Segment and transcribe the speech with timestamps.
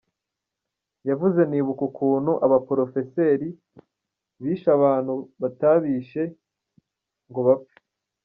[1.09, 3.47] Yavuze nibuka ukuntu abaporofeseri
[4.43, 6.23] bishe abantu batabishe
[7.29, 7.77] ngo bapfe.